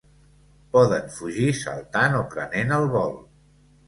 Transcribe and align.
Poden 0.77 1.03
fugir 1.17 1.49
saltant 1.59 2.15
o 2.21 2.23
prenent 2.31 2.73
el 2.79 2.89
vol. 2.97 3.15